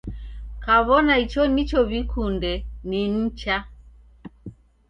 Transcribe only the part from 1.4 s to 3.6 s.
nicho w'ikunde ni nicha.